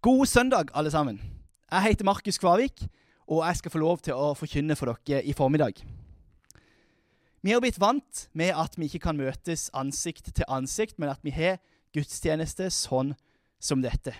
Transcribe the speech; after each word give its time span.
God 0.00 0.26
søndag, 0.26 0.64
alle 0.74 0.90
sammen. 0.90 1.20
Jeg 1.70 1.82
heter 1.82 2.04
Markus 2.04 2.38
Kvavik, 2.38 2.84
og 3.26 3.46
jeg 3.46 3.56
skal 3.56 3.70
få 3.70 3.78
lov 3.82 3.98
til 3.98 4.14
å 4.14 4.28
forkynne 4.38 4.76
for 4.78 4.94
dere 4.94 5.24
i 5.26 5.32
formiddag. 5.34 5.80
Vi 7.42 7.50
har 7.50 7.58
blitt 7.58 7.80
vant 7.82 8.28
med 8.30 8.54
at 8.54 8.78
vi 8.78 8.86
ikke 8.86 9.08
kan 9.08 9.18
møtes 9.18 9.66
ansikt 9.74 10.30
til 10.36 10.46
ansikt, 10.46 11.00
men 11.02 11.10
at 11.10 11.18
vi 11.26 11.34
har 11.34 11.58
gudstjeneste 11.90 12.70
sånn 12.70 13.10
som 13.58 13.82
dette. 13.82 14.14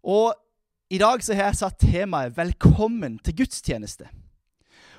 Og 0.00 0.32
i 0.88 0.96
dag 0.96 1.20
så 1.20 1.36
har 1.36 1.50
jeg 1.50 1.60
satt 1.60 1.84
temaet 1.84 2.32
'Velkommen 2.32 3.18
til 3.18 3.44
gudstjeneste'. 3.44 4.08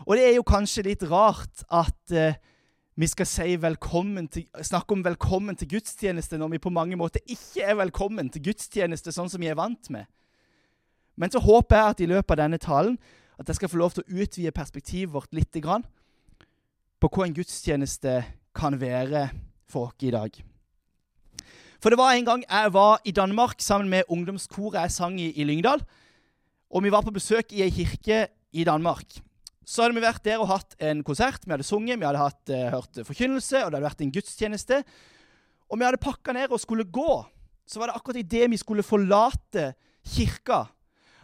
Og 0.05 0.17
det 0.17 0.27
er 0.29 0.35
jo 0.35 0.45
kanskje 0.45 0.85
litt 0.85 1.09
rart 1.09 1.65
at 1.71 2.13
uh, 2.13 2.37
vi 2.95 3.07
skal 3.07 3.25
si 3.25 3.57
til, 3.57 4.45
snakke 4.61 4.93
om 4.93 5.03
velkommen 5.03 5.55
til 5.55 5.67
gudstjeneste 5.67 6.37
når 6.37 6.53
vi 6.53 6.61
på 6.61 6.69
mange 6.69 6.95
måter 6.95 7.19
ikke 7.25 7.63
er 7.65 7.75
velkommen 7.75 8.29
til 8.29 8.43
gudstjeneste 8.43 9.11
sånn 9.11 9.29
som 9.29 9.41
vi 9.41 9.49
er 9.49 9.57
vant 9.57 9.89
med. 9.89 10.05
Men 11.17 11.31
så 11.31 11.39
håper 11.39 11.75
jeg 11.75 11.89
at 11.89 12.01
i 12.01 12.09
løpet 12.09 12.31
av 12.31 12.43
denne 12.45 12.57
talen 12.61 12.97
at 13.39 13.49
jeg 13.49 13.55
skal 13.55 13.69
få 13.69 13.81
lov 13.81 13.95
til 13.95 14.05
å 14.05 14.21
utvide 14.21 14.53
perspektivet 14.53 15.13
vårt 15.13 15.33
litt 15.33 15.53
grann, 15.61 15.85
på 17.01 17.09
hva 17.09 17.25
en 17.25 17.35
gudstjeneste 17.35 18.21
kan 18.55 18.77
være 18.79 19.27
for 19.67 19.89
oss 19.89 20.05
i 20.05 20.13
dag. 20.13 20.37
For 21.81 21.91
det 21.91 21.99
var 21.99 22.13
en 22.13 22.25
gang 22.25 22.45
jeg 22.45 22.73
var 22.73 23.01
i 23.03 23.11
Danmark 23.11 23.59
sammen 23.59 23.89
med 23.91 24.07
ungdomskoret 24.07 24.85
jeg 24.85 24.93
sang 24.95 25.17
i 25.19 25.33
i 25.35 25.43
Lyngdal. 25.43 25.81
Og 26.71 26.85
vi 26.85 26.91
var 26.93 27.03
på 27.03 27.11
besøk 27.11 27.51
i 27.51 27.65
ei 27.65 27.73
kirke 27.73 28.27
i 28.53 28.63
Danmark. 28.63 29.19
Så 29.65 29.83
hadde 29.83 29.95
vi 29.95 30.03
vært 30.03 30.23
der 30.25 30.41
og 30.43 30.49
hatt 30.51 30.75
en 30.83 31.03
konsert. 31.07 31.45
Vi 31.45 31.53
hadde 31.53 31.67
sunget, 31.67 31.99
vi 31.99 32.07
hadde 32.07 32.21
hatt, 32.21 32.41
uh, 32.51 32.65
hørt 32.75 33.03
forkynnelse, 33.07 33.63
og 33.63 33.71
det 33.71 33.77
hadde 33.77 33.87
vært 33.87 34.03
en 34.03 34.13
gudstjeneste. 34.15 34.81
Og 35.71 35.79
vi 35.79 35.87
hadde 35.87 36.01
pakka 36.03 36.35
ned 36.35 36.51
og 36.51 36.61
skulle 36.61 36.85
gå. 36.85 37.23
Så 37.65 37.79
var 37.79 37.89
det 37.89 37.95
akkurat 37.97 38.19
idet 38.19 38.49
vi 38.51 38.59
skulle 38.59 38.83
forlate 38.83 39.71
kirka, 40.03 40.65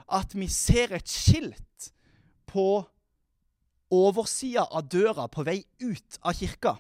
at 0.09 0.31
vi 0.33 0.47
ser 0.47 0.95
et 0.95 1.09
skilt 1.09 1.91
på 2.49 2.79
oversida 3.93 4.65
av 4.65 4.87
døra 4.89 5.27
på 5.29 5.43
vei 5.45 5.59
ut 5.83 6.19
av 6.23 6.37
kirka. 6.37 6.77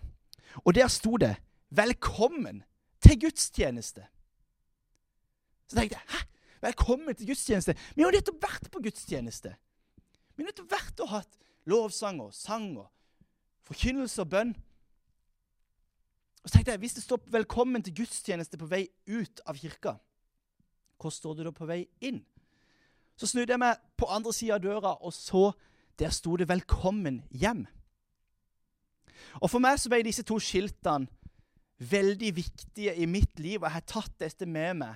Og 0.65 0.73
der 0.73 0.87
sto 0.87 1.17
det 1.17 1.35
'Velkommen 1.69 2.63
til 3.01 3.19
gudstjeneste'. 3.19 4.05
Så 5.67 5.75
tenkte 5.75 5.97
jeg 5.97 6.05
'Hæ? 6.07 6.19
Velkommen 6.61 7.15
til 7.15 7.27
gudstjeneste'? 7.27 7.77
Vi 7.95 8.01
har 8.01 8.11
nettopp 8.11 8.41
vært 8.41 8.71
på 8.71 8.81
gudstjeneste. 8.81 9.55
Vi 10.35 10.43
har 10.43 10.49
nettopp 10.49 10.71
vært 10.71 10.99
og 10.99 11.09
hatt 11.09 11.37
lovsang 11.69 12.21
og 12.23 12.33
sang 12.33 12.71
og 12.77 12.89
forkynnelse 13.69 14.23
og 14.23 14.29
bønn. 14.33 14.53
Og 16.43 16.49
så 16.49 16.53
tenkte 16.53 16.71
jeg, 16.71 16.79
Hvis 16.79 16.93
det 16.93 17.03
står 17.03 17.17
'Velkommen 17.17 17.83
til 17.83 17.93
gudstjeneste' 17.93 18.57
på 18.57 18.65
vei 18.65 18.87
ut 19.07 19.41
av 19.45 19.55
kirka, 19.55 19.93
hvor 20.99 21.09
står 21.09 21.33
det 21.33 21.45
da 21.45 21.51
på 21.51 21.65
vei 21.65 21.87
inn? 22.01 22.25
Så 23.17 23.27
snudde 23.27 23.51
jeg 23.51 23.59
meg 23.59 23.77
på 23.97 24.05
andre 24.05 24.33
sida 24.33 24.53
av 24.53 24.61
døra 24.61 24.95
og 25.01 25.13
så 25.13 25.51
der 25.99 26.09
sto 26.09 26.35
det 26.35 26.47
'Velkommen 26.47 27.23
hjem'. 27.31 27.67
Og 29.41 29.49
For 29.49 29.59
meg 29.59 29.79
så 29.79 29.89
ble 29.89 30.03
disse 30.03 30.23
to 30.23 30.39
skiltene 30.39 31.07
veldig 31.79 32.35
viktige 32.35 32.95
i 32.95 33.05
mitt 33.05 33.39
liv, 33.39 33.61
og 33.61 33.69
jeg 33.69 33.71
har 33.71 33.87
tatt 33.87 34.19
dette 34.19 34.45
med 34.45 34.73
meg 34.73 34.95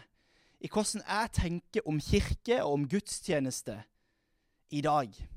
i 0.63 0.67
hvordan 0.67 1.03
jeg 1.07 1.31
tenker 1.35 1.87
om 1.87 1.99
kirke 1.99 2.63
og 2.63 2.73
om 2.73 2.87
gudstjeneste 2.87 3.83
i 4.71 4.81
dag. 4.81 5.32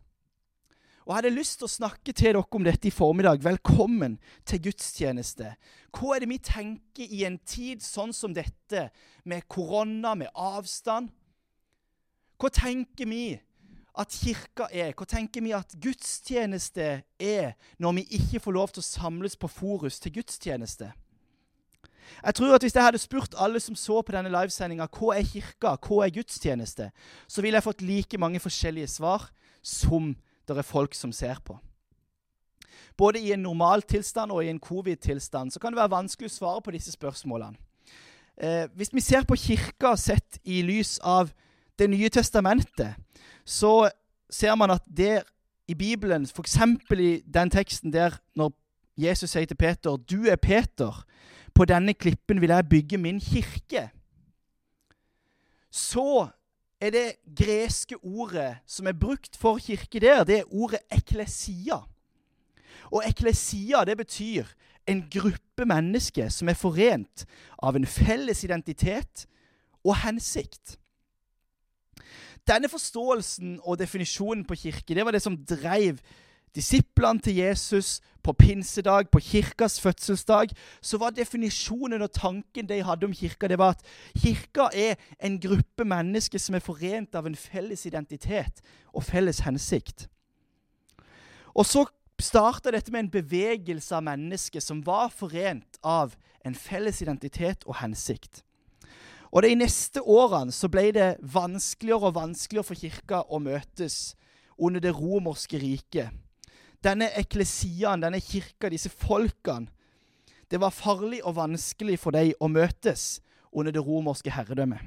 Og 1.06 1.12
Jeg 1.12 1.16
hadde 1.20 1.36
lyst 1.36 1.60
til 1.60 1.68
å 1.68 1.70
snakke 1.70 2.10
til 2.10 2.32
dere 2.34 2.40
om 2.42 2.64
dette 2.66 2.88
i 2.88 2.90
formiddag. 2.90 3.38
Velkommen 3.38 4.16
til 4.42 4.58
gudstjeneste. 4.64 5.52
Hva 5.94 6.16
er 6.16 6.24
det 6.24 6.28
vi 6.32 6.38
tenker 6.42 7.06
i 7.14 7.20
en 7.28 7.36
tid 7.46 7.84
sånn 7.84 8.10
som 8.10 8.34
dette, 8.34 8.88
med 9.22 9.46
korona, 9.46 10.16
med 10.18 10.34
avstand? 10.34 11.12
Hva 12.42 12.50
tenker 12.50 13.06
vi 13.06 13.38
at 13.94 14.18
kirka 14.18 14.66
er? 14.74 14.90
Hva 14.98 15.06
tenker 15.06 15.46
vi 15.46 15.54
at 15.54 15.78
gudstjeneste 15.78 16.90
er, 17.22 17.54
når 17.78 18.00
vi 18.00 18.06
ikke 18.18 18.42
får 18.42 18.58
lov 18.58 18.74
til 18.74 18.82
å 18.82 18.90
samles 18.90 19.38
på 19.38 19.46
Forus 19.46 20.02
til 20.02 20.18
gudstjeneste? 20.18 20.90
Jeg 22.18 22.34
tror 22.34 22.58
at 22.58 22.66
Hvis 22.66 22.74
jeg 22.74 22.82
hadde 22.82 22.98
spurt 22.98 23.38
alle 23.38 23.62
som 23.62 23.78
så 23.78 24.02
på 24.02 24.10
denne 24.10 24.34
livesendinga 24.34 24.90
hva 24.90 25.14
er 25.14 25.22
kirka, 25.22 25.78
hva 25.78 26.02
er 26.02 26.18
gudstjeneste, 26.18 26.90
så 27.30 27.42
ville 27.42 27.62
jeg 27.62 27.70
fått 27.70 27.86
like 27.86 28.18
mange 28.18 28.42
forskjellige 28.42 28.96
svar 28.98 29.30
som 29.62 30.16
det 30.54 30.62
er 30.62 30.68
folk 30.68 30.94
som 30.94 31.12
ser 31.12 31.40
på. 31.44 31.58
Både 32.96 33.20
i 33.20 33.32
en 33.32 33.42
normaltilstand 33.42 34.32
og 34.32 34.44
i 34.44 34.48
en 34.48 34.60
covid-tilstand 34.60 35.50
så 35.50 35.60
kan 35.60 35.72
det 35.72 35.80
være 35.80 35.92
vanskelig 35.92 36.30
å 36.30 36.36
svare 36.36 36.62
på 36.64 36.72
disse 36.74 36.92
spørsmålene. 36.92 37.56
Eh, 38.36 38.68
hvis 38.76 38.92
vi 38.92 39.00
ser 39.00 39.24
på 39.24 39.36
kirka 39.36 39.94
sett 39.96 40.38
i 40.44 40.62
lys 40.62 40.98
av 41.02 41.32
Det 41.76 41.90
nye 41.90 42.08
testamentet, 42.08 42.94
så 43.44 43.90
ser 44.30 44.54
man 44.56 44.70
at 44.70 44.82
der 44.88 45.26
i 45.68 45.74
Bibelen, 45.74 46.22
f.eks. 46.24 46.56
i 46.90 47.20
den 47.34 47.50
teksten 47.50 47.92
der 47.92 48.16
når 48.34 48.54
Jesus 48.96 49.30
sier 49.30 49.44
til 49.44 49.56
Peter 49.56 49.96
'Du 49.96 50.24
er 50.24 50.36
Peter. 50.36 51.04
På 51.54 51.64
denne 51.64 51.94
klippen 51.94 52.40
vil 52.40 52.48
jeg 52.48 52.68
bygge 52.68 52.98
min 52.98 53.20
kirke', 53.20 53.90
så 55.70 56.28
er 56.80 56.92
det 56.92 57.06
greske 57.38 57.96
ordet 58.04 58.58
som 58.68 58.86
er 58.86 58.96
brukt 58.96 59.36
for 59.36 59.58
kirke 59.58 60.00
der, 60.00 60.24
det 60.24 60.38
er 60.38 60.54
ordet 60.54 60.82
eklesia. 60.92 61.80
Og 62.92 63.02
eklesia 63.06 63.84
det 63.84 63.96
betyr 63.96 64.44
en 64.86 65.02
gruppe 65.10 65.66
mennesker 65.66 66.28
som 66.30 66.48
er 66.48 66.58
forent 66.58 67.24
av 67.58 67.76
en 67.76 67.86
felles 67.86 68.44
identitet 68.44 69.26
og 69.84 69.96
hensikt. 70.04 70.76
Denne 72.46 72.70
forståelsen 72.70 73.58
og 73.64 73.80
definisjonen 73.80 74.44
på 74.46 74.54
kirke 74.54 74.94
det 74.94 75.04
var 75.04 75.16
det 75.16 75.22
som 75.24 75.38
dreiv 75.48 75.98
disiplene 76.56 77.20
til 77.20 77.36
Jesus 77.36 78.00
på 78.24 78.32
pinsedag, 78.32 79.10
på 79.12 79.20
kirkas 79.22 79.80
fødselsdag, 79.80 80.50
så 80.82 80.98
var 80.98 81.14
definisjonen 81.14 82.02
og 82.02 82.12
tanken 82.12 82.68
de 82.68 82.82
hadde 82.82 83.06
om 83.06 83.14
kirka, 83.14 83.48
det 83.48 83.58
var 83.58 83.76
at 83.76 83.84
kirka 84.18 84.68
er 84.74 84.96
en 85.22 85.38
gruppe 85.40 85.84
mennesker 85.84 86.42
som 86.42 86.56
er 86.58 86.64
forent 86.64 87.14
av 87.14 87.28
en 87.28 87.38
felles 87.38 87.86
identitet 87.86 88.64
og 88.92 89.04
felles 89.06 89.44
hensikt. 89.46 90.08
Og 91.54 91.66
så 91.66 91.86
starta 92.20 92.72
dette 92.72 92.92
med 92.92 93.04
en 93.04 93.14
bevegelse 93.14 93.94
av 93.94 94.04
mennesker 94.08 94.60
som 94.64 94.82
var 94.84 95.12
forent 95.14 95.78
av 95.84 96.16
en 96.44 96.54
felles 96.54 97.02
identitet 97.02 97.64
og 97.66 97.78
hensikt. 97.82 98.42
Og 99.30 99.42
De 99.42 99.54
neste 99.54 100.00
årene 100.00 100.52
så 100.54 100.68
ble 100.72 100.90
det 100.96 101.16
vanskeligere 101.20 102.08
og 102.08 102.14
vanskeligere 102.16 102.66
for 102.66 102.78
kirka 102.80 103.22
å 103.28 103.38
møtes 103.42 104.16
under 104.56 104.80
det 104.80 104.94
romerske 104.96 105.60
riket 105.60 106.25
denne 106.86 107.10
eklesiaen, 107.18 108.04
denne 108.04 108.20
kirka, 108.22 108.70
disse 108.70 108.92
folkene 108.92 109.72
Det 110.50 110.60
var 110.62 110.70
farlig 110.70 111.24
og 111.26 111.34
vanskelig 111.34 111.98
for 111.98 112.14
dem 112.14 112.30
å 112.38 112.46
møtes 112.46 113.18
under 113.50 113.74
det 113.74 113.82
romerske 113.82 114.30
herredømmet. 114.30 114.78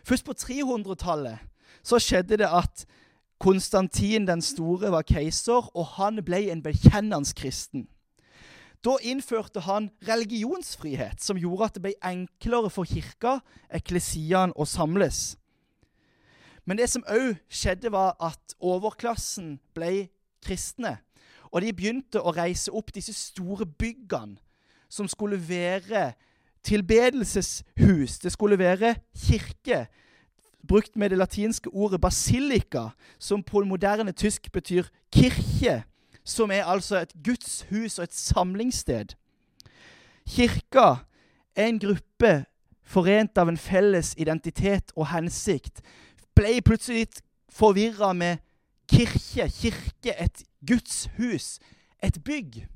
Først 0.00 0.24
på 0.24 0.32
300-tallet 0.32 1.42
så 1.84 2.00
skjedde 2.00 2.38
det 2.40 2.48
at 2.48 2.86
Konstantin 3.40 4.26
den 4.28 4.42
store 4.44 4.90
var 4.92 5.04
keiser, 5.08 5.68
og 5.76 5.86
han 5.96 6.20
ble 6.24 6.50
en 6.52 6.62
bekjennende 6.64 7.32
kristen. 7.36 7.86
Da 8.84 8.98
innførte 9.00 9.60
han 9.64 9.90
religionsfrihet, 10.08 11.20
som 11.20 11.40
gjorde 11.40 11.68
at 11.68 11.76
det 11.76 11.84
ble 11.84 11.92
enklere 12.04 12.70
for 12.72 12.88
kirka, 12.88 13.38
eklesiaen, 13.72 14.52
å 14.56 14.64
samles. 14.68 15.38
Men 16.64 16.80
det 16.80 16.90
som 16.92 17.04
òg 17.08 17.40
skjedde, 17.48 17.92
var 17.92 18.12
at 18.20 18.56
overklassen 18.60 19.58
ble 19.76 20.10
kristne. 20.44 20.96
Og 21.50 21.62
de 21.62 21.72
begynte 21.74 22.22
å 22.22 22.32
reise 22.34 22.72
opp 22.72 22.92
disse 22.94 23.14
store 23.16 23.66
byggene 23.66 24.38
som 24.90 25.08
skulle 25.08 25.38
være 25.48 26.12
tilbedelseshus. 26.66 28.18
Det 28.18 28.32
skulle 28.32 28.58
være 28.58 28.94
kirke, 29.26 29.86
brukt 30.68 30.96
med 30.96 31.10
det 31.10 31.18
latinske 31.18 31.70
ordet 31.72 32.00
basilika, 32.00 32.88
som 33.18 33.42
på 33.42 33.64
moderne 33.64 34.12
tysk 34.12 34.52
betyr 34.52 34.84
kirke, 35.12 35.82
som 36.24 36.50
er 36.50 36.64
altså 36.64 36.96
et 36.96 37.12
gudshus 37.24 37.98
og 37.98 38.04
et 38.04 38.14
samlingssted. 38.14 39.14
Kirka 40.28 40.94
er 41.56 41.66
en 41.66 41.80
gruppe 41.80 42.44
forent 42.82 43.38
av 43.38 43.48
en 43.48 43.58
felles 43.58 44.14
identitet 44.18 44.92
og 44.96 45.06
hensikt. 45.06 45.80
Ble 46.34 46.60
plutselig 46.62 47.04
litt 47.04 47.22
forvirra 47.50 48.12
med 48.12 48.38
kirke, 48.90 49.48
kirke, 49.48 50.14
et 50.18 50.44
gudshus, 50.66 51.58
et 52.02 52.18
bygg. 52.24 52.66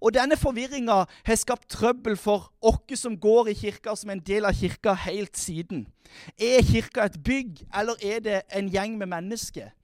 Og 0.00 0.14
denne 0.14 0.36
forvirringa 0.36 1.04
har 1.26 1.38
skapt 1.38 1.68
trøbbel 1.70 2.16
for 2.16 2.52
oss 2.62 3.00
som 3.00 3.16
går 3.20 3.52
i 3.52 3.56
kirka, 3.58 3.94
som 3.96 4.10
en 4.10 4.22
del 4.22 4.46
av 4.46 4.54
kirka 4.54 4.94
helt 5.06 5.36
siden. 5.38 5.86
Er 6.38 6.62
kirka 6.62 7.06
et 7.06 7.18
bygg, 7.24 7.64
eller 7.74 7.98
er 8.02 8.20
det 8.20 8.42
en 8.54 8.70
gjeng 8.72 8.98
med 8.98 9.06
mennesker? 9.06 9.74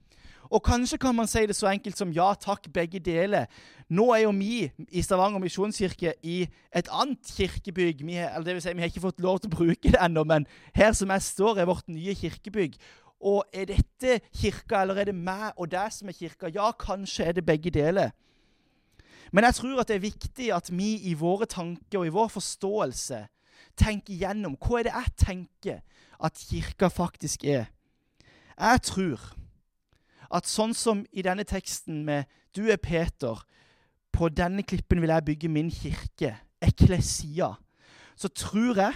Og 0.49 0.61
kanskje 0.63 0.97
kan 1.01 1.15
man 1.15 1.27
si 1.27 1.45
det 1.45 1.55
så 1.57 1.67
enkelt 1.71 1.97
som 1.97 2.11
ja 2.13 2.27
takk, 2.39 2.67
begge 2.73 2.99
deler. 2.99 3.45
Nå 3.89 4.11
er 4.13 4.25
jo 4.25 4.33
vi 4.37 4.69
i 4.91 5.01
Stavanger 5.01 5.41
misjonskirke 5.41 6.13
i 6.23 6.43
et 6.75 6.89
annet 6.91 7.31
kirkebygg. 7.37 8.05
Vi, 8.05 8.17
eller 8.17 8.45
det 8.45 8.53
vil 8.53 8.61
si, 8.61 8.73
vi 8.73 8.85
har 8.85 8.91
ikke 8.93 9.07
fått 9.07 9.23
lov 9.25 9.41
til 9.41 9.49
å 9.49 9.57
bruke 9.57 9.91
det 9.93 10.01
ennå, 10.01 10.23
men 10.23 10.45
her 10.75 10.93
som 10.93 11.09
jeg 11.13 11.25
står, 11.25 11.59
er 11.59 11.69
vårt 11.69 11.89
nye 11.89 12.15
kirkebygg. 12.15 12.77
Og 13.25 13.45
er 13.53 13.65
dette 13.71 14.19
kirka, 14.37 14.83
eller 14.83 15.01
er 15.01 15.09
det 15.09 15.15
meg 15.17 15.55
og 15.57 15.71
deg 15.71 15.93
som 15.93 16.11
er 16.11 16.17
kirka? 16.17 16.51
Ja, 16.53 16.69
kanskje 16.77 17.25
er 17.25 17.37
det 17.37 17.45
begge 17.45 17.73
deler. 17.73 18.13
Men 19.33 19.47
jeg 19.47 19.57
tror 19.57 19.81
at 19.81 19.89
det 19.89 19.95
er 19.95 20.05
viktig 20.05 20.51
at 20.53 20.69
vi 20.71 20.91
i 21.09 21.15
våre 21.17 21.47
tanker 21.49 22.03
og 22.03 22.05
i 22.07 22.13
vår 22.13 22.29
forståelse 22.35 23.23
tenker 23.75 24.19
gjennom 24.21 24.53
hva 24.61 24.79
er 24.79 24.87
det 24.87 24.93
jeg 24.93 25.15
tenker 25.25 25.81
at 26.23 26.45
kirka 26.49 26.87
faktisk 26.93 27.43
er. 27.43 27.65
Jeg 28.55 28.81
tror 28.87 29.33
at 30.35 30.47
sånn 30.47 30.73
som 30.77 31.03
i 31.11 31.25
denne 31.25 31.43
teksten 31.43 32.03
med 32.05 32.25
'Du 32.55 32.69
er 32.71 32.77
Peter', 32.77 33.43
på 34.11 34.29
denne 34.29 34.63
klippen 34.63 35.01
vil 35.01 35.09
jeg 35.09 35.25
bygge 35.25 35.49
min 35.49 35.71
kirke, 35.71 36.37
eklesia, 36.61 37.53
så 38.15 38.27
tror 38.27 38.75
jeg 38.75 38.93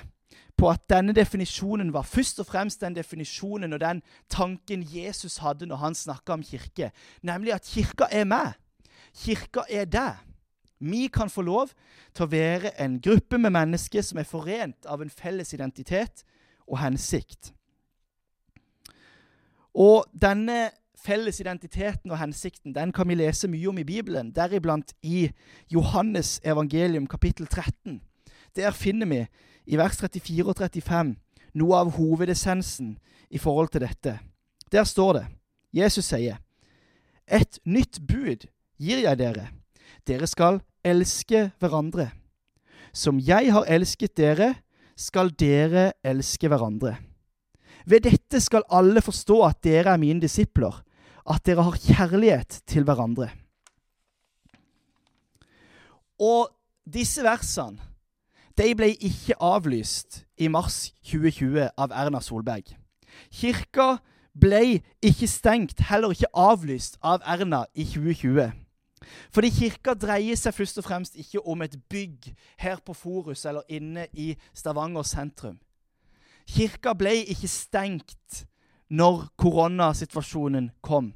på 0.59 0.69
at 0.69 0.81
denne 0.91 1.13
definisjonen 1.15 1.93
var 1.95 2.03
først 2.07 2.41
og 2.43 2.49
fremst 2.49 2.81
den 2.81 2.95
definisjonen 2.97 3.73
og 3.73 3.79
den 3.79 4.01
tanken 4.29 4.83
Jesus 4.83 5.37
hadde 5.39 5.69
når 5.69 5.79
han 5.83 5.95
snakka 5.95 6.35
om 6.35 6.43
kirke, 6.43 6.91
nemlig 7.21 7.53
at 7.55 7.67
kirka 7.67 8.09
er 8.11 8.27
meg. 8.27 8.57
Kirka 9.15 9.63
er 9.69 9.87
deg. 9.87 10.19
Vi 10.79 11.07
kan 11.07 11.29
få 11.29 11.43
lov 11.43 11.71
til 12.15 12.25
å 12.25 12.31
være 12.31 12.73
en 12.79 12.99
gruppe 13.03 13.37
med 13.37 13.51
mennesker 13.55 14.03
som 14.03 14.19
er 14.19 14.27
forent 14.27 14.87
av 14.87 15.01
en 15.03 15.11
felles 15.11 15.53
identitet 15.55 16.23
og 16.67 16.79
hensikt. 16.79 17.53
Og 19.75 20.07
denne 20.11 20.69
felles 20.99 21.39
identiteten 21.39 22.11
og 22.11 22.19
hensikten 22.19 22.75
den 22.75 22.91
kan 22.95 23.07
vi 23.07 23.15
lese 23.19 23.47
mye 23.47 23.71
om 23.71 23.79
i 23.79 23.87
Bibelen, 23.87 24.31
deriblant 24.35 24.93
i 25.03 25.29
Johannes 25.71 26.39
evangelium 26.43 27.07
kapittel 27.07 27.47
13. 27.47 28.01
Der 28.55 28.71
finner 28.71 29.07
vi 29.07 29.27
i 29.69 29.77
vers 29.77 29.99
34 30.01 30.49
og 30.49 30.57
35 30.57 31.15
noe 31.59 31.81
av 31.81 31.93
hovedessensen 31.97 32.95
i 33.29 33.41
forhold 33.41 33.71
til 33.73 33.85
dette. 33.85 34.17
Der 34.73 34.85
står 34.85 35.19
det 35.19 35.25
Jesus 35.73 36.09
sier, 36.09 36.39
Et 37.29 37.59
nytt 37.65 37.99
bud 38.01 38.47
gir 38.81 39.01
jeg 39.03 39.17
dere. 39.19 39.49
Dere 40.07 40.25
skal 40.25 40.61
elske 40.81 41.51
hverandre. 41.61 42.09
Som 42.93 43.19
jeg 43.21 43.51
har 43.53 43.69
elsket 43.69 44.15
dere, 44.17 44.55
skal 44.97 45.29
dere 45.37 45.91
elske 46.01 46.49
hverandre. 46.49 46.95
Ved 47.85 48.07
dette 48.07 48.41
skal 48.41 48.65
alle 48.73 49.01
forstå 49.01 49.37
at 49.45 49.61
dere 49.63 49.93
er 49.93 50.01
mine 50.01 50.21
disipler, 50.21 50.81
at 51.29 51.45
dere 51.45 51.67
har 51.67 51.77
kjærlighet 51.77 52.63
til 52.65 52.83
hverandre. 52.87 53.29
Og 56.19 56.49
disse 56.89 57.21
versene 57.23 57.88
de 58.59 58.75
ble 58.75 58.89
ikke 58.91 59.37
avlyst 59.39 60.25
i 60.37 60.49
mars 60.51 60.89
2020 61.07 61.69
av 61.79 61.93
Erna 61.95 62.19
Solberg. 62.19 62.73
Kirka 63.31 64.01
ble 64.35 64.81
ikke 65.01 65.29
stengt, 65.31 65.79
heller 65.87 66.11
ikke 66.11 66.31
avlyst 66.35 66.97
av 66.99 67.23
Erna 67.23 67.63
i 67.73 67.85
2020. 67.87 68.51
Fordi 69.31 69.49
kirka 69.55 69.95
dreier 69.95 70.35
seg 70.35 70.53
først 70.57 70.81
og 70.81 70.85
fremst 70.89 71.15
ikke 71.15 71.39
om 71.47 71.63
et 71.63 71.77
bygg 71.89 72.33
her 72.59 72.83
på 72.83 72.93
Forus 72.93 73.45
eller 73.47 73.63
inne 73.71 74.09
i 74.11 74.33
Stavanger 74.53 75.07
sentrum. 75.07 75.55
Kirka 76.49 76.93
ble 76.99 77.15
ikke 77.31 77.47
stengt 77.47 78.43
når 78.89 79.29
koronasituasjonen 79.39 80.71
kom. 80.83 81.13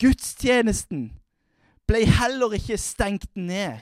Gudstjenesten 0.00 1.12
ble 1.86 2.02
heller 2.18 2.58
ikke 2.58 2.80
stengt 2.80 3.30
ned 3.36 3.78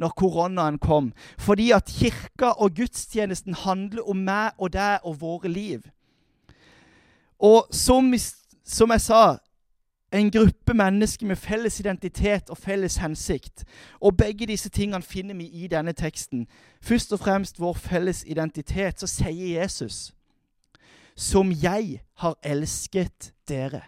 når 0.00 0.16
koronaen 0.16 0.78
kom, 0.78 1.12
fordi 1.38 1.70
at 1.76 1.92
kirka 1.92 2.54
og 2.56 2.74
gudstjenesten 2.76 3.54
handler 3.54 4.08
om 4.08 4.24
meg 4.24 4.56
og 4.58 4.72
deg 4.72 5.04
og 5.04 5.20
våre 5.20 5.48
liv. 5.48 5.84
Og 7.40 7.68
som, 7.72 8.12
som 8.64 8.90
jeg 8.90 9.00
sa, 9.00 9.22
en 10.12 10.30
gruppe 10.30 10.74
mennesker 10.74 11.26
med 11.26 11.36
felles 11.36 11.80
identitet 11.80 12.50
og 12.50 12.58
felles 12.58 12.96
hensikt. 12.96 13.64
Og 14.00 14.16
begge 14.16 14.46
disse 14.46 14.68
tingene 14.68 15.02
finner 15.02 15.34
vi 15.34 15.46
i 15.46 15.68
denne 15.70 15.92
teksten. 15.92 16.46
Først 16.82 17.12
og 17.12 17.20
fremst 17.20 17.60
vår 17.60 17.78
felles 17.78 18.24
identitet. 18.26 19.00
Så 19.00 19.06
sier 19.06 19.60
Jesus, 19.60 20.12
som 21.16 21.52
jeg 21.52 22.00
har 22.14 22.36
elsket 22.42 23.32
dere. 23.48 23.82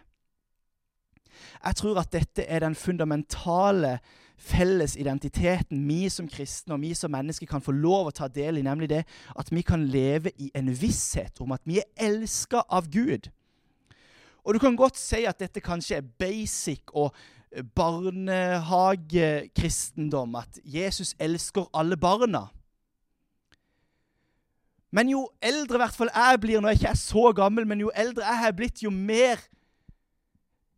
Jeg 1.65 1.76
tror 1.76 1.99
at 1.99 2.12
dette 2.12 2.44
er 2.47 2.58
den 2.58 2.75
fundamentale 2.75 3.99
felles 4.43 4.97
identiteten 4.99 5.89
vi 5.89 6.09
som 6.11 6.29
kristne 6.31 6.75
og 6.75 6.81
vi 6.83 6.94
som 6.99 7.11
mennesker 7.15 7.47
kan 7.49 7.62
få 7.62 7.73
lov 7.77 8.06
å 8.11 8.17
ta 8.17 8.29
del 8.29 8.59
i, 8.59 8.62
nemlig 8.67 8.89
det 8.91 9.05
at 9.39 9.53
vi 9.53 9.62
kan 9.67 9.87
leve 9.91 10.31
i 10.43 10.50
en 10.59 10.75
visshet 10.75 11.41
om 11.44 11.53
at 11.55 11.62
vi 11.69 11.79
er 11.83 11.89
elska 12.11 12.59
av 12.69 12.89
Gud. 12.93 13.23
Og 14.43 14.55
du 14.55 14.59
kan 14.62 14.77
godt 14.77 14.97
si 14.99 15.27
at 15.29 15.39
dette 15.39 15.61
kanskje 15.62 15.97
er 16.00 16.11
basic 16.19 16.83
og 16.99 17.15
barnehagekristendom, 17.77 20.35
at 20.41 20.59
Jesus 20.65 21.15
elsker 21.21 21.65
alle 21.77 21.97
barna. 22.00 22.49
Men 24.93 25.09
jo 25.09 25.23
eldre 25.41 25.79
hvert 25.81 25.97
fall 25.97 26.11
jeg 26.12 26.41
blir, 26.41 26.61
når 26.61 26.69
jeg 26.73 26.83
ikke 26.83 26.91
er 26.91 27.00
så 27.00 27.31
gammel, 27.37 27.67
men 27.69 27.81
jo 27.81 27.91
eldre 27.97 28.27
jeg 28.27 28.41
har 28.43 28.53
blitt, 28.56 28.83
jo 28.85 28.91
mer 28.93 29.41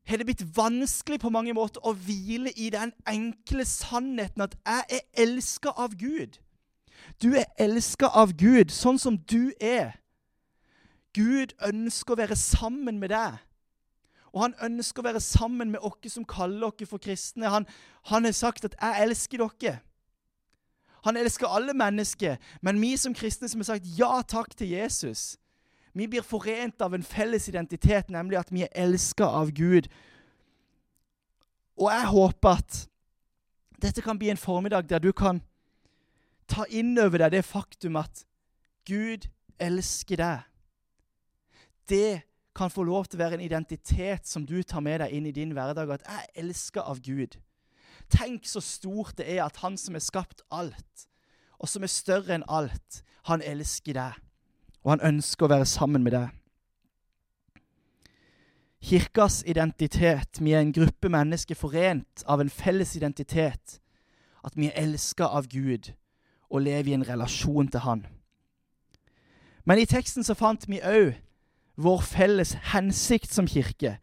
har 0.06 0.20
det 0.20 0.26
blitt 0.28 0.56
vanskelig 0.56 1.20
på 1.20 1.32
mange 1.32 1.54
måter 1.56 1.84
å 1.86 1.94
hvile 1.96 2.52
i 2.56 2.70
den 2.70 2.92
enkle 3.08 3.64
sannheten 3.64 4.44
at 4.44 4.56
jeg 4.66 4.98
er 4.98 5.24
elska 5.24 5.72
av 5.80 5.96
Gud. 6.00 6.38
Du 7.22 7.32
er 7.36 7.48
elska 7.60 8.10
av 8.12 8.34
Gud 8.36 8.72
sånn 8.74 9.00
som 9.00 9.16
du 9.30 9.52
er. 9.60 9.96
Gud 11.14 11.54
ønsker 11.62 12.14
å 12.14 12.20
være 12.20 12.36
sammen 12.36 12.98
med 13.00 13.14
deg. 13.14 13.40
Og 14.34 14.42
han 14.42 14.56
ønsker 14.66 15.00
å 15.00 15.08
være 15.08 15.22
sammen 15.22 15.70
med 15.70 15.84
oss 15.86 16.16
som 16.16 16.26
kaller 16.26 16.66
oss 16.72 16.88
for 16.90 16.98
kristne. 16.98 17.48
Han, 17.50 17.66
han 18.10 18.24
har 18.24 18.32
sagt 18.32 18.64
at 18.64 18.74
'jeg 18.80 19.02
elsker 19.02 19.38
dere'. 19.38 19.78
Han 21.04 21.16
elsker 21.16 21.46
alle 21.46 21.74
mennesker, 21.74 22.36
men 22.62 22.80
vi 22.80 22.96
som 22.96 23.14
kristne 23.14 23.48
som 23.48 23.60
har 23.60 23.64
sagt 23.64 23.98
ja 23.98 24.22
takk 24.22 24.56
til 24.56 24.68
Jesus, 24.68 25.36
vi 25.94 26.08
blir 26.10 26.26
forent 26.26 26.82
av 26.82 26.94
en 26.94 27.06
felles 27.06 27.48
identitet, 27.48 28.10
nemlig 28.10 28.40
at 28.40 28.50
vi 28.50 28.64
er 28.66 28.72
elska 28.84 29.28
av 29.30 29.52
Gud. 29.54 29.86
Og 31.78 31.90
jeg 31.90 32.08
håper 32.10 32.58
at 32.58 32.78
dette 33.82 34.02
kan 34.02 34.18
bli 34.18 34.32
en 34.32 34.40
formiddag 34.40 34.88
der 34.90 35.02
du 35.02 35.12
kan 35.14 35.40
ta 36.50 36.66
inn 36.66 36.96
over 36.98 37.22
deg 37.22 37.36
det 37.36 37.44
faktum 37.46 37.98
at 38.00 38.24
Gud 38.88 39.28
elsker 39.62 40.18
deg. 40.18 40.42
Det 41.88 42.24
kan 42.54 42.70
få 42.70 42.84
lov 42.86 43.06
til 43.06 43.18
å 43.18 43.24
være 43.24 43.38
en 43.38 43.46
identitet 43.46 44.26
som 44.26 44.46
du 44.46 44.62
tar 44.62 44.82
med 44.82 44.98
deg 45.02 45.14
inn 45.14 45.30
i 45.30 45.34
din 45.34 45.54
hverdag. 45.54 45.94
At 45.94 46.06
jeg 46.10 46.26
er 46.26 46.42
elska 46.42 46.82
av 46.82 47.02
Gud. 47.06 47.38
Tenk 48.10 48.50
så 48.50 48.62
stort 48.62 49.14
det 49.22 49.30
er 49.30 49.44
at 49.46 49.62
han 49.62 49.78
som 49.78 49.94
har 49.94 50.02
skapt 50.02 50.42
alt, 50.50 51.06
og 51.62 51.70
som 51.70 51.86
er 51.86 51.92
større 51.92 52.34
enn 52.34 52.46
alt, 52.50 53.02
han 53.30 53.42
elsker 53.46 53.94
deg 53.96 54.23
og 54.84 54.94
han 54.94 55.14
ønsker 55.14 55.46
å 55.46 55.52
være 55.54 55.68
sammen 55.68 56.04
med 56.04 56.14
deg. 56.14 56.32
Kirkas 58.84 59.40
identitet, 59.48 60.40
vi 60.40 60.52
er 60.52 60.60
en 60.60 60.74
gruppe 60.76 61.08
mennesker 61.08 61.56
forent 61.56 62.24
av 62.28 62.42
en 62.42 62.52
felles 62.52 62.92
identitet, 62.96 63.78
at 64.44 64.56
vi 64.56 64.68
er 64.68 64.76
elska 64.82 65.24
av 65.24 65.48
Gud 65.48 65.94
og 66.50 66.66
lever 66.66 66.92
i 66.92 66.96
en 66.98 67.08
relasjon 67.08 67.70
til 67.72 67.80
Han. 67.80 68.04
Men 69.64 69.80
i 69.80 69.88
teksten 69.88 70.24
så 70.24 70.36
fant 70.36 70.68
vi 70.68 70.82
òg 70.84 71.14
vår 71.80 72.02
felles 72.04 72.52
hensikt 72.74 73.32
som 73.32 73.48
kirke. 73.48 73.96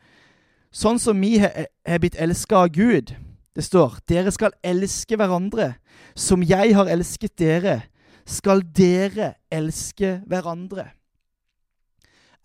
Sånn 0.73 0.97
som 0.99 1.21
vi 1.21 1.37
er 1.37 2.01
blitt 2.01 2.17
elska 2.17 2.65
av 2.65 2.73
Gud. 2.73 3.13
Det 3.53 3.63
står 3.63 3.99
dere 4.09 4.31
skal 4.33 4.55
elske 4.63 5.17
hverandre 5.19 5.75
som 6.15 6.41
jeg 6.41 6.73
har 6.75 6.89
elsket 6.89 7.37
dere 7.37 7.81
skal 8.25 8.63
dere 8.75 9.33
elske 9.51 10.19
hverandre. 10.27 10.89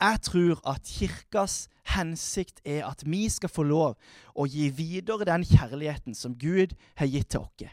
Jeg 0.00 0.20
tror 0.22 0.60
at 0.68 0.84
kirkas 0.84 1.68
hensikt 1.94 2.60
er 2.64 2.84
at 2.84 3.02
vi 3.06 3.28
skal 3.32 3.48
få 3.48 3.62
lov 3.62 3.96
å 4.36 4.44
gi 4.44 4.68
videre 4.68 5.24
den 5.24 5.44
kjærligheten 5.46 6.14
som 6.14 6.34
Gud 6.36 6.74
har 7.00 7.08
gitt 7.08 7.30
til 7.32 7.46
oss. 7.46 7.72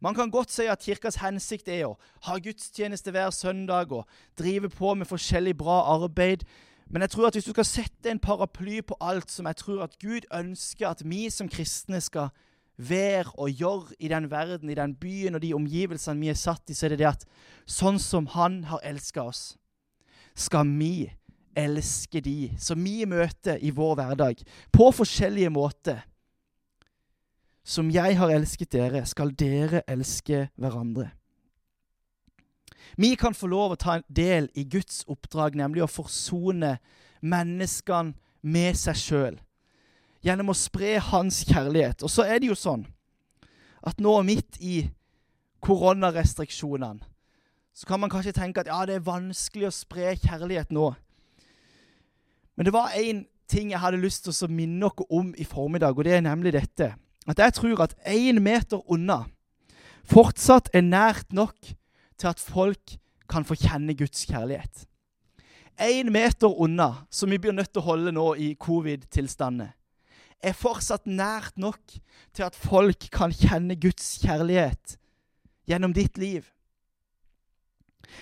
Man 0.00 0.14
kan 0.14 0.30
godt 0.30 0.50
si 0.50 0.66
at 0.66 0.82
kirkas 0.82 1.20
hensikt 1.22 1.68
er 1.68 1.86
å 1.86 1.98
ha 2.26 2.38
gudstjeneste 2.42 3.12
hver 3.14 3.30
søndag 3.30 3.92
og 3.92 4.08
drive 4.38 4.68
på 4.72 4.94
med 4.94 5.08
forskjellig 5.08 5.56
bra 5.58 5.82
arbeid. 5.94 6.42
Men 6.90 7.02
jeg 7.02 7.10
tror 7.14 7.28
at 7.28 7.36
hvis 7.36 7.46
du 7.46 7.52
skal 7.54 7.68
sette 7.68 8.10
en 8.10 8.18
paraply 8.18 8.80
på 8.82 8.96
alt 9.00 9.30
som 9.30 9.46
jeg 9.46 9.56
tror 9.60 9.84
at 9.84 9.98
Gud 10.02 10.26
ønsker 10.34 10.88
at 10.88 11.04
vi 11.04 11.28
som 11.30 11.48
kristne 11.48 12.00
skal 12.00 12.32
være 12.76 13.32
og 13.38 13.50
gjøre 13.50 13.98
i 13.98 14.08
den 14.08 14.30
verden, 14.30 14.70
i 14.70 14.78
den 14.78 14.94
byen 14.98 15.34
og 15.34 15.42
de 15.42 15.54
omgivelsene 15.54 16.20
vi 16.20 16.30
er 16.32 16.38
satt 16.38 16.70
i, 16.70 16.74
så 16.74 16.86
er 16.86 16.94
det 16.94 17.02
det 17.04 17.10
at 17.12 17.26
sånn 17.66 18.00
som 18.02 18.26
Han 18.34 18.64
har 18.70 18.82
elska 18.84 19.22
oss, 19.22 19.56
skal 20.34 20.66
vi 20.66 21.12
elske 21.54 22.20
de 22.20 22.50
som 22.58 22.80
vi 22.82 23.04
møter 23.06 23.60
i 23.62 23.70
vår 23.70 23.94
hverdag, 24.00 24.42
på 24.72 24.90
forskjellige 24.92 25.52
måter. 25.54 26.02
Som 27.64 27.88
jeg 27.90 28.18
har 28.18 28.32
elsket 28.34 28.74
dere, 28.74 29.04
skal 29.06 29.30
dere 29.32 29.84
elske 29.88 30.48
hverandre. 30.60 31.12
Vi 33.00 33.14
kan 33.16 33.34
få 33.34 33.48
lov 33.50 33.74
å 33.74 33.80
ta 33.80 33.96
en 33.96 34.04
del 34.12 34.50
i 34.54 34.66
Guds 34.68 35.02
oppdrag, 35.10 35.56
nemlig 35.56 35.82
å 35.82 35.90
forsone 35.90 36.76
menneskene 37.24 38.14
med 38.44 38.76
seg 38.76 39.00
sjøl. 39.00 39.38
Gjennom 40.24 40.52
å 40.52 40.56
spre 40.56 40.96
hans 41.10 41.42
kjærlighet. 41.44 42.02
Og 42.02 42.10
så 42.10 42.24
er 42.24 42.40
det 42.40 42.48
jo 42.48 42.58
sånn 42.58 42.86
at 43.84 43.98
nå 44.00 44.14
midt 44.24 44.56
i 44.64 44.86
koronarestriksjonene 45.64 47.04
så 47.74 47.88
kan 47.88 47.98
man 47.98 48.10
kanskje 48.12 48.36
tenke 48.36 48.62
at 48.62 48.68
ja, 48.70 48.84
det 48.86 49.00
er 49.00 49.06
vanskelig 49.06 49.66
å 49.66 49.74
spre 49.74 50.12
kjærlighet 50.22 50.70
nå. 50.70 50.92
Men 52.54 52.68
det 52.68 52.72
var 52.74 52.94
én 52.94 53.24
ting 53.50 53.72
jeg 53.72 53.82
hadde 53.82 53.98
lyst 53.98 54.28
til 54.28 54.46
å 54.46 54.50
minne 54.50 54.86
dere 54.86 55.06
om 55.10 55.32
i 55.34 55.46
formiddag, 55.48 55.98
og 55.98 56.06
det 56.06 56.14
er 56.14 56.22
nemlig 56.22 56.54
dette. 56.54 56.92
At 57.26 57.40
jeg 57.42 57.56
tror 57.58 57.82
at 57.82 57.96
én 58.06 58.38
meter 58.38 58.84
unna 58.86 59.24
fortsatt 60.06 60.70
er 60.76 60.84
nært 60.86 61.32
nok 61.34 61.56
til 62.20 62.30
at 62.30 62.40
folk 62.40 62.94
kan 63.30 63.46
få 63.48 63.56
kjenne 63.58 63.96
Guds 63.98 64.22
kjærlighet. 64.28 64.86
Én 65.82 66.12
meter 66.14 66.54
unna, 66.62 67.06
som 67.10 67.32
vi 67.32 67.40
blir 67.42 67.56
nødt 67.56 67.72
til 67.72 67.82
å 67.82 67.88
holde 67.88 68.12
nå 68.14 68.28
i 68.38 68.52
covid-tilstander, 68.54 69.72
er 70.44 70.56
fortsatt 70.56 71.06
nært 71.06 71.56
nok 71.58 71.80
til 72.34 72.46
at 72.46 72.56
folk 72.56 73.08
kan 73.12 73.32
kjenne 73.32 73.76
Guds 73.80 74.18
kjærlighet 74.22 74.98
gjennom 75.68 75.94
ditt 75.96 76.18
liv. 76.18 76.44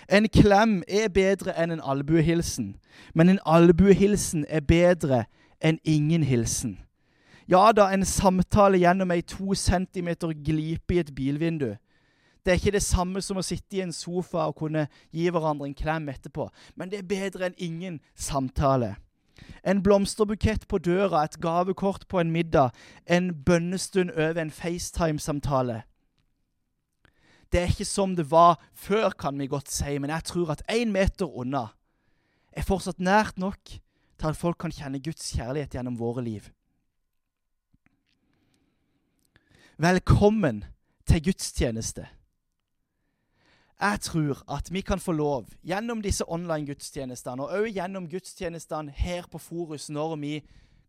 En 0.09 0.29
klem 0.31 0.81
er 0.89 1.11
bedre 1.13 1.55
enn 1.59 1.75
en 1.75 1.85
albuehilsen, 1.85 2.77
men 3.15 3.29
en 3.29 3.43
albuehilsen 3.47 4.47
er 4.49 4.65
bedre 4.65 5.25
enn 5.61 5.81
ingen 5.85 6.23
hilsen. 6.27 6.79
Ja 7.51 7.73
da, 7.75 7.89
en 7.91 8.07
samtale 8.07 8.79
gjennom 8.81 9.11
ei 9.13 9.23
to 9.27 9.57
centimeter 9.59 10.33
glipe 10.33 10.95
i 10.95 11.03
et 11.03 11.15
bilvindu. 11.15 11.75
Det 12.43 12.51
er 12.51 12.59
ikke 12.59 12.75
det 12.75 12.83
samme 12.83 13.23
som 13.23 13.39
å 13.39 13.47
sitte 13.47 13.79
i 13.79 13.83
en 13.85 13.95
sofa 13.95 14.49
og 14.51 14.57
kunne 14.59 14.87
gi 15.15 15.29
hverandre 15.31 15.69
en 15.69 15.77
klem 15.79 16.09
etterpå, 16.11 16.49
men 16.75 16.91
det 16.91 17.03
er 17.03 17.11
bedre 17.11 17.51
enn 17.51 17.59
ingen 17.59 18.01
samtale. 18.19 18.97
En 19.65 19.83
blomsterbukett 19.83 20.67
på 20.69 20.79
døra, 20.79 21.25
et 21.25 21.39
gavekort 21.41 22.09
på 22.09 22.21
en 22.21 22.31
middag, 22.31 22.71
en 23.07 23.33
bønnestund 23.45 24.11
over 24.11 24.41
en 24.41 24.51
FaceTime-samtale. 24.51 25.83
Det 27.53 27.61
er 27.61 27.71
ikke 27.71 27.85
som 27.85 28.17
det 28.17 28.31
var 28.31 28.61
før, 28.75 29.11
kan 29.11 29.39
vi 29.39 29.47
godt 29.47 29.71
si, 29.71 29.99
men 29.99 30.11
jeg 30.11 30.25
tror 30.25 30.55
at 30.55 30.63
én 30.73 30.91
meter 30.91 31.29
unna 31.29 31.67
er 32.53 32.65
fortsatt 32.65 33.01
nært 33.01 33.39
nok 33.39 33.61
til 33.69 34.29
at 34.29 34.37
folk 34.37 34.59
kan 34.59 34.73
kjenne 34.73 35.03
Guds 35.05 35.33
kjærlighet 35.37 35.77
gjennom 35.77 35.99
våre 35.99 36.25
liv. 36.25 36.49
Velkommen 39.77 40.65
til 41.07 41.25
gudstjeneste. 41.25 42.07
Jeg 43.83 44.01
tror 44.01 44.45
at 44.47 44.69
vi 44.71 44.81
kan 44.81 45.01
få 45.03 45.13
lov, 45.13 45.49
gjennom 45.67 46.03
disse 46.03 46.25
online-gudstjenestene, 46.31 47.43
og 47.43 47.51
også 47.51 47.73
gjennom 47.75 48.07
gudstjenestene 48.07 48.93
her 48.95 49.27
på 49.31 49.41
Forus 49.43 49.89
når 49.91 50.17
vi 50.23 50.35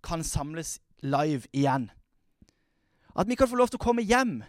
kan 0.03 0.23
samles 0.23 0.79
live 1.01 1.47
igjen 1.53 1.89
At 3.15 3.27
vi 3.27 3.35
kan 3.35 3.47
få 3.50 3.55
lov 3.55 3.67
til 3.67 3.77
å 3.81 3.85
komme 3.85 4.01
hjem. 4.01 4.43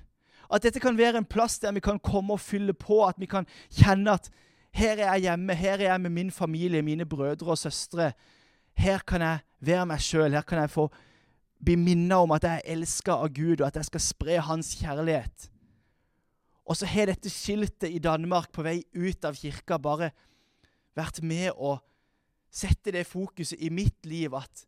At 0.53 0.63
dette 0.65 0.81
kan 0.81 0.97
være 0.97 1.21
en 1.21 1.29
plass 1.29 1.59
der 1.61 1.73
vi 1.73 1.81
kan 1.85 1.99
komme 1.99 2.33
og 2.37 2.41
fylle 2.41 2.73
på. 2.73 3.03
At 3.05 3.17
vi 3.21 3.27
kan 3.27 3.47
kjenne 3.69 4.15
at 4.17 4.31
her 4.73 4.97
er 4.97 5.15
jeg 5.15 5.27
hjemme, 5.29 5.55
her 5.55 5.79
er 5.79 5.91
jeg 5.93 6.01
med 6.01 6.11
min 6.11 6.31
familie, 6.31 6.83
mine 6.83 7.05
brødre 7.07 7.51
og 7.53 7.59
søstre. 7.59 8.13
Her 8.77 9.05
kan 9.07 9.21
jeg 9.21 9.39
være 9.61 9.87
meg 9.87 10.01
sjøl. 10.01 10.33
Her 10.33 10.43
kan 10.49 10.59
jeg 10.65 10.73
få 10.73 10.89
bli 11.65 11.77
minnet 11.77 12.17
om 12.17 12.33
at 12.33 12.45
jeg 12.45 12.61
er 12.61 12.73
elska 12.77 13.19
av 13.21 13.29
Gud, 13.37 13.61
og 13.61 13.67
at 13.67 13.77
jeg 13.77 13.91
skal 13.91 14.01
spre 14.01 14.41
Hans 14.41 14.75
kjærlighet. 14.81 15.51
Og 16.65 16.79
så 16.79 16.89
har 16.89 17.11
dette 17.11 17.31
skiltet 17.33 17.93
i 17.93 18.01
Danmark 18.03 18.53
på 18.53 18.65
vei 18.65 18.81
ut 18.97 19.25
av 19.25 19.37
kirka 19.37 19.79
bare 19.79 20.11
vært 20.97 21.21
med 21.23 21.53
å 21.57 21.77
sette 22.55 22.95
det 22.95 23.05
fokuset 23.09 23.61
i 23.61 23.71
mitt 23.75 24.07
liv 24.07 24.35
at 24.39 24.65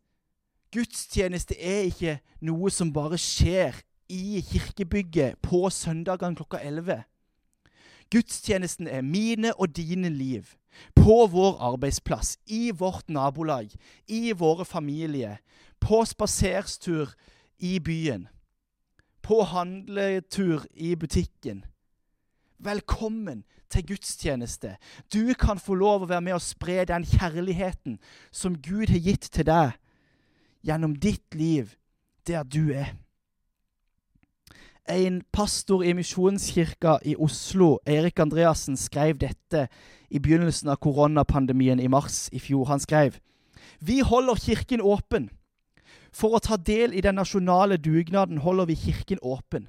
gudstjeneste 0.75 1.55
er 1.55 1.87
ikke 1.87 2.17
noe 2.45 2.69
som 2.73 2.91
bare 2.93 3.17
skjer 3.21 3.79
i 4.11 4.41
kirkebygget 4.45 5.39
på 5.43 5.67
søndagene 5.73 6.37
klokka 6.37 6.59
11. 6.63 7.01
Gudstjenesten 8.11 8.87
er 8.87 9.01
mine 9.01 9.53
og 9.55 9.75
dine 9.75 10.09
liv. 10.09 10.53
På 10.95 11.25
vår 11.31 11.57
arbeidsplass, 11.73 12.37
i 12.45 12.71
vårt 12.71 13.09
nabolag, 13.09 13.71
i 14.07 14.31
våre 14.31 14.65
familier. 14.65 15.39
På 15.79 16.05
spaserstur 16.05 17.15
i 17.59 17.79
byen. 17.79 18.27
På 19.21 19.41
handletur 19.43 20.67
i 20.75 20.95
butikken. 20.95 21.65
Velkommen 22.59 23.43
til 23.69 23.85
gudstjeneste. 23.85 24.77
Du 25.13 25.33
kan 25.37 25.59
få 25.61 25.75
lov 25.77 26.03
å 26.03 26.07
være 26.09 26.23
med 26.25 26.33
og 26.39 26.41
spre 26.41 26.81
den 26.89 27.03
kjærligheten 27.05 27.99
som 28.33 28.55
Gud 28.57 28.89
har 28.89 29.03
gitt 29.05 29.27
til 29.29 29.45
deg, 29.45 29.75
gjennom 30.65 30.95
ditt 30.97 31.37
liv 31.37 31.75
der 32.25 32.41
du 32.41 32.73
er. 32.73 32.95
En 34.89 35.21
pastor 35.31 35.83
i 35.85 35.93
Misjonskirka 35.93 36.97
i 37.05 37.13
Oslo, 37.19 37.77
Erik 37.85 38.19
Andreassen, 38.23 38.77
skrev 38.77 39.19
dette 39.21 39.67
i 40.09 40.17
begynnelsen 40.17 40.73
av 40.73 40.81
koronapandemien 40.81 41.79
i 41.79 41.91
mars 41.91 42.25
i 42.33 42.41
fjor. 42.41 42.65
Han 42.71 42.81
skrev 42.81 43.21
Vi 43.79 43.99
holder 43.99 44.35
Kirken 44.35 44.81
åpen. 44.81 45.29
For 46.09 46.33
å 46.33 46.41
ta 46.41 46.57
del 46.57 46.95
i 46.97 47.05
den 47.05 47.19
nasjonale 47.19 47.77
dugnaden 47.77 48.41
holder 48.41 48.65
vi 48.65 48.81
Kirken 48.87 49.21
åpen 49.21 49.67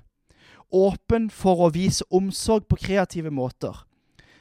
åpen 0.72 1.30
for 1.30 1.64
å 1.64 1.72
vise 1.74 2.04
omsorg 2.10 2.68
på 2.68 2.78
kreative 2.80 3.30
måter. 3.30 3.84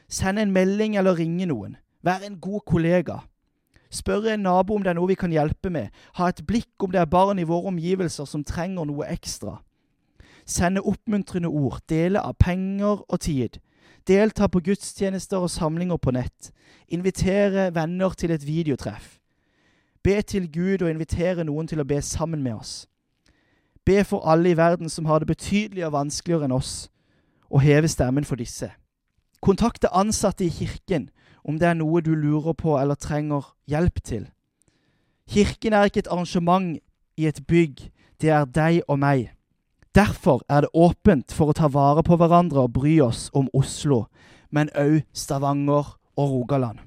Send 0.08 0.38
en 0.38 0.52
melding 0.52 0.96
eller 0.96 1.18
ringe 1.18 1.46
noen. 1.46 1.76
Vær 2.04 2.24
en 2.24 2.38
god 2.40 2.64
kollega. 2.66 3.20
Spørre 3.90 4.34
en 4.34 4.44
nabo 4.44 4.76
om 4.76 4.82
det 4.84 4.92
er 4.92 4.98
noe 4.98 5.08
vi 5.08 5.16
kan 5.16 5.32
hjelpe 5.32 5.70
med. 5.72 5.88
Ha 6.16 6.28
et 6.28 6.44
blikk 6.46 6.84
om 6.84 6.92
det 6.92 7.00
er 7.00 7.10
barn 7.10 7.38
i 7.40 7.46
våre 7.48 7.72
omgivelser 7.72 8.28
som 8.28 8.44
trenger 8.44 8.88
noe 8.88 9.08
ekstra. 9.08 9.58
Sende 10.48 10.84
oppmuntrende 10.84 11.48
ord. 11.48 11.80
Dele 11.88 12.20
av 12.20 12.36
penger 12.40 13.04
og 13.08 13.20
tid. 13.20 13.60
Delta 14.08 14.48
på 14.48 14.60
gudstjenester 14.64 15.44
og 15.44 15.50
samlinger 15.52 15.96
på 15.96 16.12
nett. 16.16 16.52
Invitere 16.88 17.68
venner 17.74 18.16
til 18.16 18.32
et 18.32 18.46
videotreff. 18.46 19.18
Be 20.04 20.22
til 20.22 20.48
Gud 20.52 20.82
og 20.82 20.90
invitere 20.90 21.44
noen 21.44 21.68
til 21.68 21.80
å 21.80 21.88
be 21.88 22.00
sammen 22.02 22.42
med 22.42 22.54
oss. 22.60 22.86
Be 23.88 24.04
for 24.04 24.20
alle 24.28 24.50
i 24.50 24.56
verden 24.56 24.88
som 24.88 25.06
har 25.08 25.18
det 25.18 25.30
betydeligere 25.30 25.94
vanskeligere 25.94 26.44
enn 26.44 26.52
oss, 26.52 26.90
og 27.48 27.62
heve 27.64 27.88
stemmen 27.88 28.26
for 28.28 28.36
disse. 28.36 28.68
Kontakte 29.40 29.88
ansatte 29.96 30.44
i 30.44 30.52
kirken 30.52 31.06
om 31.40 31.56
det 31.56 31.70
er 31.70 31.78
noe 31.78 32.02
du 32.04 32.10
lurer 32.12 32.52
på 32.52 32.74
eller 32.76 33.00
trenger 33.00 33.46
hjelp 33.70 34.02
til. 34.04 34.26
Kirken 35.30 35.72
er 35.72 35.88
ikke 35.88 36.02
et 36.04 36.10
arrangement 36.12 36.76
i 37.16 37.28
et 37.30 37.40
bygg, 37.48 37.80
det 38.20 38.28
er 38.28 38.44
deg 38.44 38.82
og 38.88 38.98
meg. 39.00 39.30
Derfor 39.96 40.44
er 40.52 40.66
det 40.66 40.74
åpent 40.74 41.32
for 41.32 41.48
å 41.48 41.56
ta 41.56 41.72
vare 41.72 42.04
på 42.04 42.20
hverandre 42.20 42.66
og 42.66 42.76
bry 42.76 42.98
oss 43.00 43.30
om 43.32 43.48
Oslo, 43.56 44.04
men 44.52 44.68
òg 44.76 45.00
Stavanger 45.16 45.94
og 46.12 46.36
Rogaland. 46.36 46.84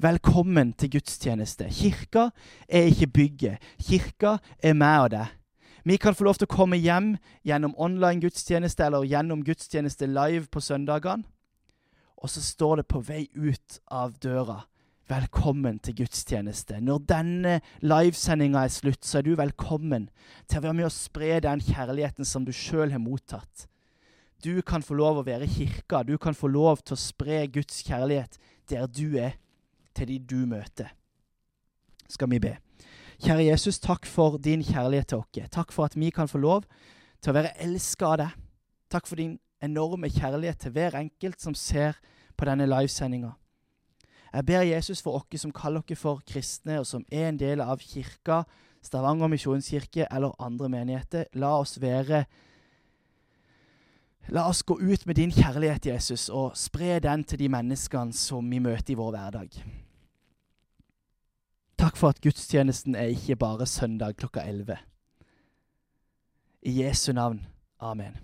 Velkommen 0.00 0.72
til 0.72 0.96
gudstjeneste. 0.96 1.68
Kirka 1.68 2.30
er 2.68 2.88
ikke 2.88 3.12
bygget. 3.12 3.70
Kirka 3.76 4.38
er 4.62 4.72
meg 4.72 5.04
og 5.04 5.14
deg. 5.18 5.38
Vi 5.84 5.96
kan 5.96 6.14
få 6.14 6.24
lov 6.24 6.38
til 6.38 6.46
å 6.46 6.54
komme 6.54 6.78
hjem 6.78 7.16
gjennom 7.46 7.74
online 7.74 8.22
gudstjeneste 8.22 8.84
eller 8.86 9.06
gjennom 9.08 9.42
gudstjeneste 9.42 10.06
live 10.06 10.46
på 10.46 10.62
søndagene. 10.62 11.26
Og 12.22 12.30
så 12.30 12.42
står 12.42 12.80
det 12.80 12.90
på 12.90 13.00
vei 13.02 13.24
ut 13.34 13.80
av 13.90 14.14
døra 14.22 14.62
Velkommen 15.10 15.80
til 15.82 15.96
gudstjeneste. 15.98 16.78
Når 16.80 17.00
denne 17.10 17.56
livesendinga 17.82 18.62
er 18.64 18.70
slutt, 18.72 19.02
så 19.04 19.18
er 19.18 19.26
du 19.26 19.34
velkommen 19.36 20.06
til 20.46 20.60
å 20.60 20.62
være 20.62 20.76
med 20.78 20.86
og 20.86 20.94
spre 20.94 21.40
den 21.42 21.60
kjærligheten 21.60 22.24
som 22.24 22.46
du 22.46 22.52
sjøl 22.54 22.94
har 22.94 23.02
mottatt. 23.02 23.66
Du 24.42 24.62
kan 24.62 24.86
få 24.86 24.94
lov 24.96 25.20
å 25.20 25.26
være 25.26 25.50
kirka. 25.50 26.04
Du 26.06 26.14
kan 26.22 26.38
få 26.38 26.48
lov 26.54 26.80
til 26.86 26.96
å 26.96 27.02
spre 27.02 27.42
Guds 27.52 27.82
kjærlighet 27.84 28.38
der 28.70 28.86
du 28.86 29.18
er, 29.18 29.36
til 29.92 30.08
de 30.08 30.16
du 30.22 30.46
møter. 30.48 30.94
Skal 32.08 32.30
vi 32.32 32.40
be. 32.40 32.54
Kjære 33.22 33.44
Jesus, 33.52 33.78
takk 33.78 34.06
for 34.06 34.34
din 34.42 34.64
kjærlighet 34.66 35.12
til 35.12 35.20
oss. 35.20 35.50
Takk 35.54 35.70
for 35.72 35.84
at 35.84 35.94
vi 35.94 36.08
kan 36.10 36.26
få 36.28 36.40
lov 36.42 36.64
til 37.22 37.30
å 37.30 37.36
være 37.36 37.52
elska 37.62 38.08
av 38.08 38.16
deg. 38.18 38.32
Takk 38.90 39.06
for 39.06 39.20
din 39.20 39.36
enorme 39.62 40.10
kjærlighet 40.10 40.58
til 40.58 40.72
hver 40.74 40.96
enkelt 40.98 41.38
som 41.40 41.54
ser 41.54 42.00
på 42.36 42.48
denne 42.48 42.66
livesendinga. 42.66 43.30
Jeg 44.32 44.46
ber 44.48 44.66
Jesus 44.66 45.02
for 45.02 45.20
oss 45.20 45.40
som 45.40 45.52
kaller 45.54 45.84
oss 45.86 46.00
for 46.00 46.24
kristne, 46.26 46.80
og 46.80 46.86
som 46.86 47.04
er 47.12 47.28
en 47.28 47.38
del 47.38 47.62
av 47.62 47.78
kirka, 47.78 48.42
Stavanger 48.82 49.30
misjonskirke 49.30 50.08
eller 50.10 50.34
andre 50.42 50.68
menigheter. 50.68 51.30
La 51.38 51.52
oss 51.60 51.78
være 51.80 52.24
La 54.34 54.48
oss 54.48 54.62
gå 54.62 54.80
ut 54.80 55.06
med 55.06 55.14
din 55.14 55.30
kjærlighet, 55.30 55.86
Jesus, 55.86 56.28
og 56.28 56.56
spre 56.58 56.98
den 56.98 57.22
til 57.22 57.38
de 57.38 57.48
menneskene 57.48 58.12
som 58.14 58.50
vi 58.50 58.58
møter 58.58 58.94
i 58.94 58.98
vår 58.98 59.14
hverdag. 59.14 59.62
Takk 61.82 61.96
for 61.98 62.12
at 62.14 62.20
gudstjenesten 62.22 62.94
er 62.94 63.10
ikke 63.10 63.34
bare 63.36 63.66
søndag 63.66 64.14
klokka 64.16 64.40
11. 64.46 64.76
I 66.62 66.82
Jesu 66.82 67.12
navn. 67.12 67.46
Amen. 67.80 68.18